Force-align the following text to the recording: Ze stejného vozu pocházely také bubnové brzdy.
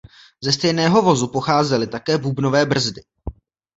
Ze 0.41 0.51
stejného 0.51 1.01
vozu 1.01 1.27
pocházely 1.27 1.87
také 1.87 2.17
bubnové 2.17 2.65
brzdy. 2.65 3.01